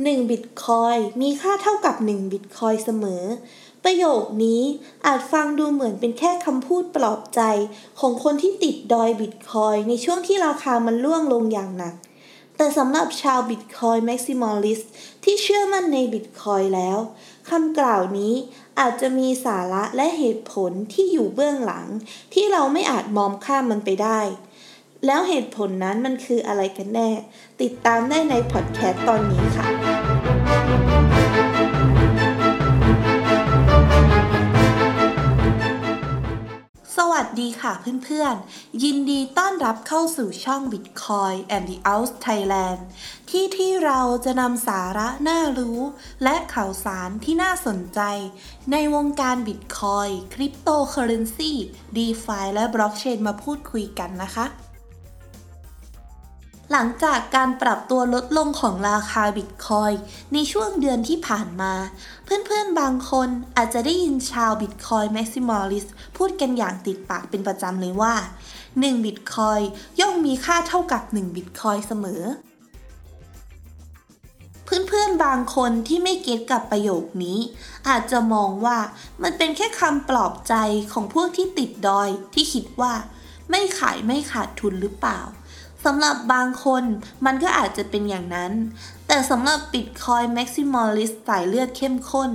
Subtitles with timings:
[0.00, 3.24] 1บิตคอยมีค่าเท่ากับ1บิตคอยเสมอ
[3.84, 4.62] ประโยคนี้
[5.06, 7.40] อาจฟังดูเหมือนเป็นแค่คำพูดปลอบใจ
[8.00, 11.94] ของคนที่ติดดอยบิตคอยในช่วงที่ราคามันล่วงลงอย่างหนัก
[12.56, 14.80] แต่สำหรับชาว Bitcoin Maximalist
[15.24, 16.98] ที่เชื่อมั่นในบิตคอยแล้ว
[17.50, 18.34] คำกล่าวนี้
[18.80, 21.86] อาจจะมีสาระและเหตุผลที่อยู่เบื้องหลัง
[22.34, 24.20] ที่เราไม่อาจมองข้ามมันไปได้
[25.06, 27.10] แล้วเหตุผลนั้นมันคืออะไรกันแน่
[27.60, 29.66] ติดตามได้ในพอดแคสต์ตอนนี้ค่ะ
[36.96, 37.72] สวัสดีค่ะ
[38.04, 42.80] เพื่อนๆ ยินดีต้อนรับเข้าสู่ช่อง Bitcoin and the Out Thailand
[43.30, 45.80] ที่ที่เราจะนำสาระน่ารู้
[46.22, 48.00] และข่าวสารที่น่าสนใจ
[48.72, 51.52] ในวงการ Bitcoin คริปโตเคอเรนซี
[51.96, 54.46] DeFi และบล็อกเชนมาพูดคุยกันนะคะ
[56.72, 59.92] หลังจากการปรับตัวลดลงของราคาบิตคอย
[60.32, 61.72] ในช่วงเดือนที่ผ่านมา
[62.24, 68.14] เพื่อนๆบางคนอาจจะได้ยินชาว Bitcoin Maximalist พูดกันอย่างติดปากเป็นประจำเลยว่า
[68.60, 69.60] 1 บิตคอย
[70.00, 72.22] ย่อมมีค่าเท่ากับ 1 บิตคอยเสมอ
[74.64, 77.38] เพื่อนๆบางคนที่ไม่ get กับประโยคนี้
[77.88, 78.78] อาจจะมองว่า
[79.22, 80.54] มันเป็นแค่คำปลอบใจ
[80.92, 82.92] ของพวกที่ติดดอยที่คิดว่า
[83.50, 85.20] ไม่ขายไม่ขาดทุนหรือเปล่า
[85.84, 86.84] สำหรับบางคน
[87.24, 88.52] มันก็อาจจะเป็นอย่างนั้น
[89.06, 92.30] แต่สำหรับ Bitcoin Maximalist สายเลือดเข้มข้น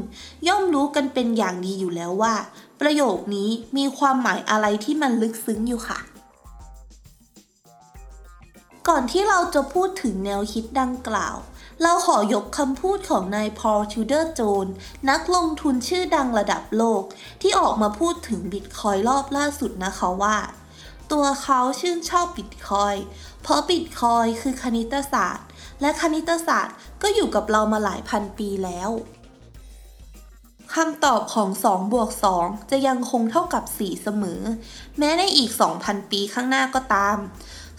[0.48, 2.36] ย่อมรู้กันเป็นอย่างดีอยู่แล้วว่า
[2.82, 6.00] ประโยคนี้มีความหมายอะไรที่มันลึกซึ้งอยู่ค่ะ
[8.88, 11.38] ก่อนที่เราจะพูดถึงแนวคิดดังกล่าว
[11.82, 14.68] เราขอยกคำพูดของนายพอลชูเดอร์โจน
[15.10, 17.04] นักลงทุนชื่อดังระดับโลก
[17.42, 20.38] ที่ออกมาพูดถึงบิตคอยรอบล่าสุดนะคะว่า
[21.12, 22.96] ตัวเขาชื่นชอบบิตคอย
[23.42, 25.48] เพราะบิตคอยคือคณิตศาสตร์
[25.82, 28.90] และคณิตศาสตร์ก็อยู่กับเรามาหลายพันปีแล้ว
[30.74, 34.42] คำตอบของ2บวก2จะยังคงเท่ากับ 4 เสมอ
[34.98, 35.52] แม้ในอีก
[35.82, 37.18] 2,000 ปีข้างหน้าก็ตาม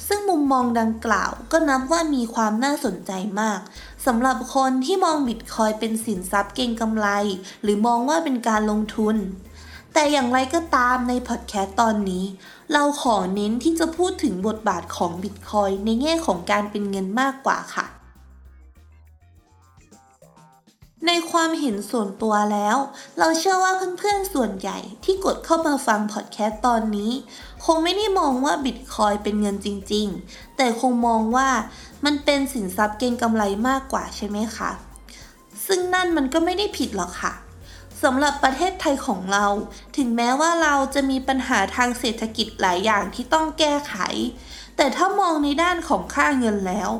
[0.06, 3.60] ซึ่งมุมมองดังกล่าวก็นับว่ามีความน่าสนใจมาก
[4.06, 7.08] สำหรับคนที่มองบิตคอยเป็นสินทรัพย์เก่งกำไร
[7.62, 9.16] หรือมองว่าเป็นการลงทุน
[10.00, 12.24] แต่อย่างไรก็ตามในพอดแคสต์ตอนนี้
[12.72, 17.86] เราขอเน้นที่จะพูดถึงบทบาทของบิตคอยในแง่ของการเป็นเงินมากกว่าค่ะ
[21.06, 22.76] ในความเห็นส่วนตัวแล้ว
[23.18, 27.12] เราเชื่อว่าเพื่อนๆส่วนใหญ่ที่กดเข้ามาฟังพอดแคสต์ตอนนี้
[27.64, 31.48] คงไม่ได้มองว่าบิตคอยเป็นเงินจริงๆ แต่คงมองว่า
[32.04, 34.70] มันเป็นสินทรัพย์เก็งกำไรมากกว่าใช่ไหมคะ
[35.66, 37.34] ซึ่งนั่นมันก็ไม่ได้ผิดหรอกค่ะ
[38.02, 39.46] สำหรับประเทศไทยของเรา
[39.96, 43.96] ถึงแม้ว่าเราจะมีปัญหาทางเศรษฐกิจหลายอย่างที่ต้องแก้ไข
[44.76, 46.90] แต่ถ้ามองในด้านของค่าเงินแล้ว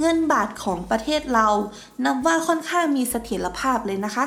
[0.00, 1.48] เงินบาทของประเทศเรา
[2.04, 4.26] นับว่าค่อนข้างมีเสถียรภาพเลยนะคะ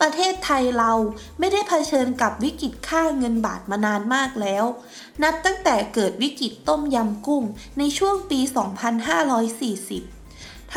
[0.00, 0.92] ประเทศไทยเรา
[1.38, 4.64] ไม่ได้เผชิญกับวิกฤตค่าเงินบาทมานานมากแล้ว
[5.22, 7.44] นับตั้งแต่เกิดวิกฤตต้มยำกุ้ง
[7.78, 10.21] ในช่วงปี 2540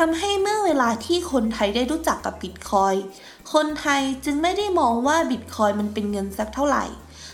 [0.00, 2.94] ทำให้เมื่อเวลาที่คนไทยได้รู้จักกับบิตคอย
[3.52, 6.84] คนไทยจึงไม่ได้มองว่าบิตคอยมันเป็นเงินสักเท่าไหร่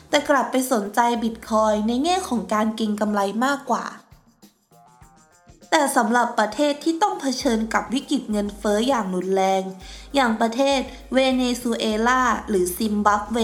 [0.08, 3.84] แต่กลับไปสนใจบิตคอยในแง่ของการเก็งกำไรมากกว่า
[5.74, 9.62] แต่สำหรับประเทศที่ต้องเผชิญกับวิกฤตเงินเฟ้ออย่างรุนแรง
[10.14, 10.80] อย่างประเทศ
[11.12, 13.38] เวเนซุเอลาหรือซิมบับเว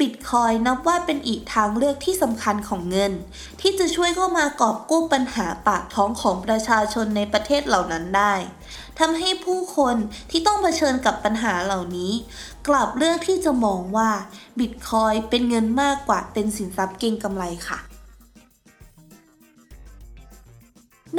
[0.00, 3.12] บิตคอยนับว่าเป็นอีกทางเลือกที่สำคัญของเงิน
[3.60, 8.34] ที่จะช่วยเข้ามากอบกู้ปัญหาปากท้องของประชาชนในประเทศเหล่านั้นได้
[8.98, 9.96] ทำให้ผู้คน
[10.30, 12.12] ที่ต้องเผชิญกับปัญหาเหล่านี้
[12.68, 14.10] กลับเลือกที่จะมองว่า
[14.58, 17.91] บิตคอยเป็นเงินมากกว่าเป็นสินทรัพย์เก็งกำไรค่ะ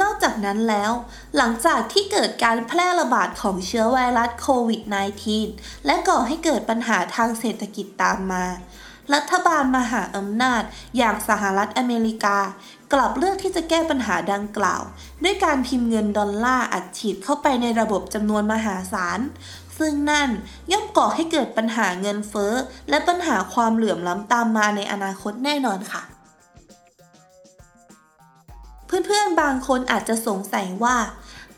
[0.00, 0.92] นอกจากนั้นแล้ว
[1.36, 4.82] หลังจากที่เกิดการแพร่ระบาดของเชื้อไวรัสโควิด
[5.34, 8.44] -19 และก่อให้เกิดปัญหาทางเศรษฐกิจตามมา
[9.14, 10.62] รัฐบาลมหาอำนาจ
[10.96, 12.38] อย่างสหรัฐอเมริกา
[12.92, 14.82] กลับเลือกที่จะแก้ปัญหาดังกล่าว
[15.24, 19.20] ด้วยการพิมพ์เงินดอลลาร์อัดฉีดเข้าไปในระบบจำนวนมหาศาล
[19.78, 20.30] ซึ่งนั่น
[20.72, 22.52] ย่อมก่อให้เกิดปัญหาเงินเฟ้อ
[22.88, 26.02] และปัญหาความเหลื่อมล้ำตามมาในอนาคตแน่นอนค่ะ
[29.06, 30.96] เพื่อนๆบางคนอาจจะสงสัยว่า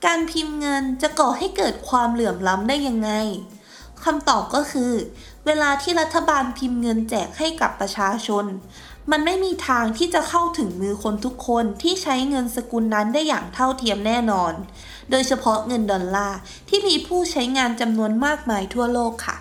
[0.06, 3.10] การพิมพ์เงินจะก่อให้เกิดความเหลื่อมล้ำได้ยังไง
[4.04, 4.92] คำตอบก็คือ
[5.46, 8.44] เวลาที่รัฐบาลพิมพ์เงินแจกให้กับประชาชน
[9.10, 14.52] มันไม่มีทางที่จะเข้าถึงมือคนทุกคนที่ใช้เงินสกุลนั้นได้อย่างเท่าเทียมแน่นอน
[15.10, 16.38] โดยเฉพาะเงินดอลลาร์
[16.68, 19.36] ที่มีผู้ใช้งานจำนวนมากมายทั่วโลกค่ะ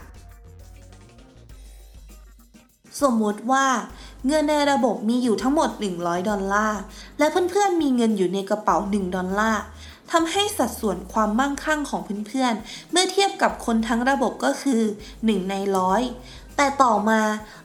[3.02, 3.66] สมมติว่า
[4.27, 5.69] เงินในระบบมีอยู่ทั้งหมด
[6.00, 6.80] 100 ดอลลาร์
[7.19, 9.62] และเพื่อนๆมีเงินอยู่ในกระเป๋า 1 ดอลลาร์
[10.12, 14.81] ทำให้สัดส่วนความมั่งคั่งของเพื่อนๆ เมื่อเทียบกับคนทั้งระบบก็คือ
[15.16, 16.01] 1 ในร้อย
[16.57, 17.22] แต่ต่อมา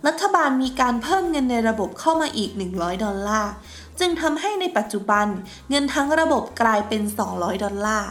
[0.06, 3.52] รัฐบาลมีการเพิ่มเงินในระบบเข้ามาอีก 100 ดอลลาร์
[3.98, 5.26] จึงทำให้ในปัจจุบัน
[5.70, 7.02] เงินทั้งระบบกลายเป็น
[7.32, 8.10] 200 ดอลลาร์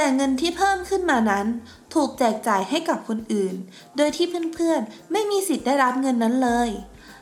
[0.00, 1.46] แต่เงินที่เพิ่มขึ้นมานั้น
[1.94, 3.54] ถูกแจกจ่ายให้กับคนอื่น
[3.96, 6.70] โดยที่เพื่อนๆ ไม่มีสิทธิ์ได้รับเงินนั้นเลย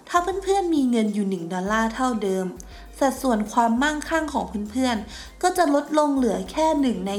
[0.08, 2.46] ถ้าเพื่อนๆ มีเงินอยู่ 1 ดอลลาร์เท่าเดิม
[2.98, 7.12] สัดส่วนความมั่งคั่งของเพื่อนๆ ก็จะลดลงเหลือแค่ 1 ใน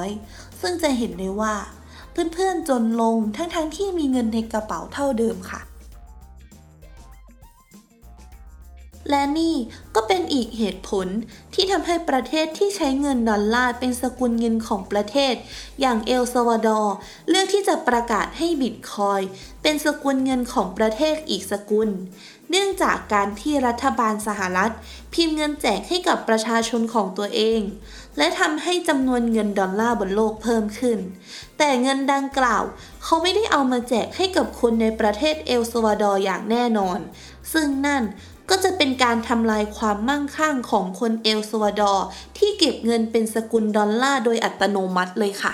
[0.00, 1.54] 200 ซึ่งจะเห็นได้ว่า
[2.12, 5.60] เพื่อนๆ จนลงทั้งๆทที่มีเงินในกระเป๋าเท่าเดิมค่ะ
[9.12, 9.56] และนี่
[9.94, 11.06] ก็เป็นอีกเหตุผล
[11.54, 15.34] ที่ทำให้ประเทศที่ใช้เงินดอลลาร์เป็นสกุลเงินของประเทศ
[15.80, 16.94] อย่างเอลซาวาดอร์
[17.28, 19.20] เลือกที่จะประกาศให้บิตคอย
[19.62, 21.88] เป็นสกุลเงินของประเทศอีกสกุล
[22.50, 24.72] เนื่องจากการที่รัฐบาลสหรัฐ
[25.14, 27.60] พิมพ์เงินแจกให้กับประชาชนของตัวเอง
[28.18, 30.98] และทำให้จำนวนเงินดอลลาร์บนโลกเพิ่มขึ้น
[31.58, 32.62] แต่เงินดังกล่าว
[33.04, 36.98] เขาไม่ได้เอามาแจกให้กับคนในประเทศเอลซาวาดอร์อย่างแน่นอน
[37.52, 38.02] ซึ่งนั่น
[38.50, 42.06] ก็จะเป็นการทำลายความมั่งคั่งของคนเอลซัลวาดอร์
[42.38, 45.52] ที่เก็บเงินเป็นสกุลดอลลาร์โดยอัตโนมัติเลยค่ะ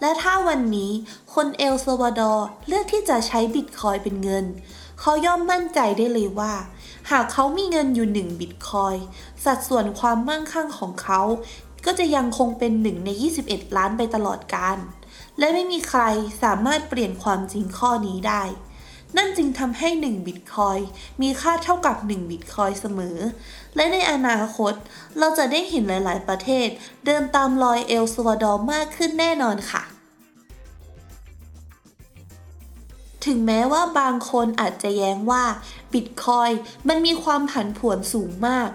[0.00, 0.92] และถ้าวันนี้
[1.34, 4.44] คนเอลซาวาดอร์เลือกที่จะใช้บิตคอยเป็นเงิน
[5.00, 6.54] เขาย่อมมั่นใจได้เลยว่า
[7.10, 8.94] หากเขามีเงินอยู่1บิตคอย
[9.44, 11.20] สัดส่วนความมั่งคั่งของเขา
[11.86, 13.08] ก็จะยังคงเป็น1ใน
[13.42, 14.78] 21 ล้านไปตลอดกาล
[15.38, 16.02] และไม่มีใคร
[16.42, 18.42] สามารถเปลี่ยนความจริงข้อนี้ได้
[19.16, 20.78] นั่นจึงทำให้ 1 บิตคอย
[21.22, 23.16] มีค่าเท่ากับ 1 บิตคอยเสมอ
[23.76, 24.74] และในอนาคต
[25.18, 26.68] เราจะได้เห็นหลาย ๆ ประเทศ
[27.06, 29.82] เดินตามรอยเอลซาวาดอร์มากขึ้นแน่นอนค่ะ
[33.26, 35.44] ถึงแม้ว่าบางคนอาจจะแย้งว่า
[35.92, 36.50] บิตคอย
[36.88, 38.68] มันมีความผันผวนสูงมาก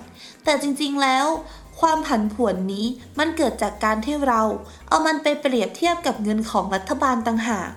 [0.43, 1.27] แต่จริง ๆ แล้ว
[1.79, 2.85] ความผันผวนนี้
[3.19, 4.41] มันเกิดจากการที่เรา
[4.87, 7.69] เอามันไปเปรียบเทียบกับเงินของรัฐบาลต่างหาก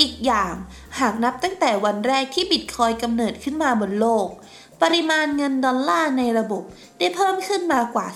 [0.00, 0.54] อีกอย่าง
[0.98, 4.28] หากนับตั้งแต่วันแรกที่บิตคอยกำเนิดขึ้นมาบนโลก
[4.82, 6.62] ปริมาณเงินดอลลาร์ในระบบ
[6.98, 8.06] ได้เพิ่มขึ้นมากว่า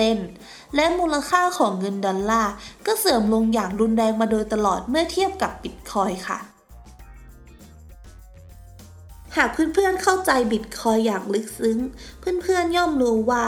[0.00, 2.52] 40%และมูลค่าของเงินดอลลาร์
[2.86, 6.38] ก็เสื่อมลงอย่างรุนแรงมาโดยตลอดเมื่อเทียบกับบิตคอยค่ะ
[9.36, 11.78] หากเพื่อนๆเข้าใจบิตคอยอย่างลึกซึ้ง
[12.42, 13.44] เพื่อนๆย่อมรู้ว่า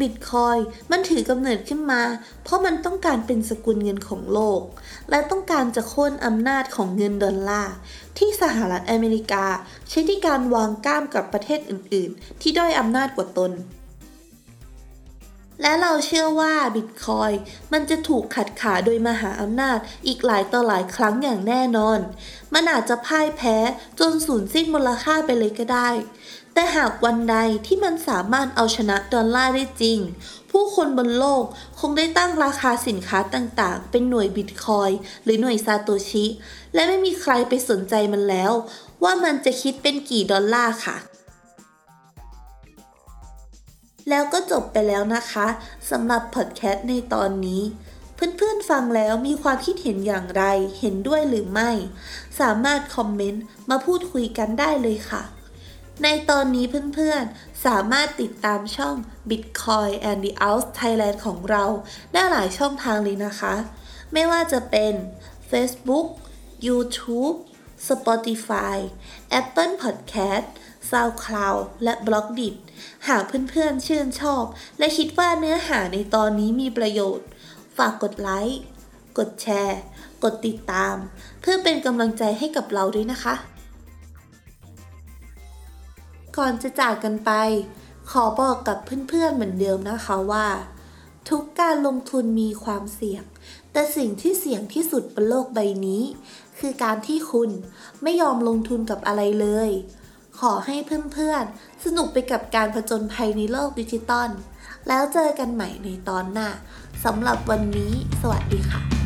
[0.00, 0.56] บิตคอย
[0.90, 2.02] มันถือกำเนิดขึ้นมา
[2.44, 4.62] เพราะมันต้องการเป็นสกุลเงินของโลก
[5.10, 7.74] และต้องการจะโค่นอำนาจของเงินดอลลาร์
[8.18, 9.46] ที่สหรัฐอเมริกา
[9.88, 13.52] ใช้ในการวางก้ามกับประเทศอื่น ๆ ที่ด้อยอำนาจกว่าตน
[15.62, 17.32] และเราเชื่อว่าบิตคอย
[17.72, 21.98] มันจะถูกขัดขาโดยมหาอำนาจอีกหลายต่อหลายครั้งอย่างแน่นอน
[22.54, 23.56] มันอาจจะพ่ายแพ้
[24.00, 25.88] จนสูญสิ้นมูลค่าไปเลยก็ได้
[26.60, 27.36] แต่หากวันใด
[27.66, 29.98] ที่มันสามารถเอาชนะดอลลาร์ได้จริง
[30.50, 31.44] ผู้คนบนโลก
[31.80, 34.90] คงได้ตั้งราคาสินค้าต่างๆ เป็นหน่วยบิตคอย
[35.24, 36.24] หรือหน่วยซาโตชิ
[36.74, 38.52] และไม่มีใครไปสนใจมันแล้ว
[39.02, 40.96] ว่ามันจะคิดเป็นกี่ดอลลาร์ค่ะ
[44.08, 45.46] แล้วก็จบไปแล้วนะคะ
[45.90, 47.62] สำหรับพอดแคสต์ในตอนนี้
[48.14, 50.42] เพื่อนๆฟังแล้วมีความคิดเห็นอย่างไร
[50.78, 51.70] เห็นด้วยหรือไม่
[52.40, 55.24] สามารถคอมเมนต์มาพูดคุยกันได้เลยค่ะ
[56.02, 58.96] ในตอนนี้เพื่อนๆ สามารถติดตามช่อง
[59.30, 61.64] Bitcoin and the Out Thailand ของเรา
[62.12, 63.54] ได้หลายช่องทางเลยนะคะ
[64.12, 64.92] ไม่ว่าจะเป็น
[65.50, 66.06] Facebook
[66.66, 67.36] YouTube
[67.88, 68.76] Spotify
[69.40, 70.46] Apple Podcast
[70.90, 72.54] SoundCloud และ b l o g d i t
[73.08, 74.44] หากเพื่อนๆ ชื่นชอบ
[74.78, 77.26] และคิดว่าเนื้อหาในตอนนี้มีประโยชน์
[77.76, 78.60] ฝากกดไลค์
[79.18, 79.80] กดแชร์
[80.24, 80.96] กดติดตาม
[81.40, 83.34] เพื่อเป็นกำลังใจให้กับเราด้วยนะคะ
[86.36, 87.32] ก่อนจะจากกันไป
[88.10, 90.48] ขอบอกกับเพื่อนๆเหมือนเดิมนะคะว่า
[91.28, 93.24] ทุกการลงทุนมีความเสี่ยง
[93.72, 96.02] แต่สิ่งที่เสี่ยงที่สุดบนโลกใบนี้
[96.58, 97.50] คือการที่คุณ
[98.02, 99.70] ไม่ยอมลงทุนกับอะไรเลย
[100.38, 100.76] ขอให้
[101.12, 104.30] เพื่อนๆ สนุกไปกับการผจญภัยในโลกดิจิตอล
[104.88, 106.48] แล้วเจอกันใหม่ในตอนหน้า
[107.04, 108.99] สำหรับวันนี้ สวัสดีค่ะ